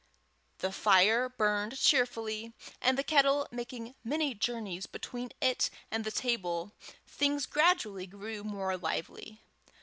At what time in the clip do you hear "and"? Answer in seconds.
2.81-2.97, 5.91-6.03